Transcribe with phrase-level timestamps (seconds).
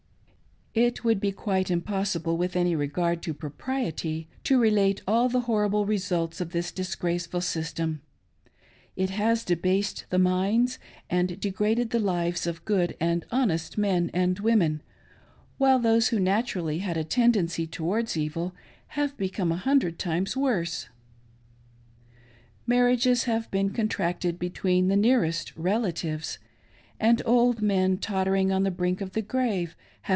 [0.73, 5.85] It would be quite impossible, with any regard to proprietyj to relate all the horrible
[5.85, 8.01] results of this disgraceful system;
[8.95, 10.79] It has debased the minds,
[11.09, 14.81] and degraded the lives, of good and honest men and women,
[15.57, 18.55] while those who naturally had a ten dency towards evil
[18.95, 20.87] have become a hundred times worse.
[22.65, 26.39] Mar riages have been contracted between the nearest relatives;
[26.97, 29.75] and old men tottering on the brink of the grave
[30.05, 30.09] hgve.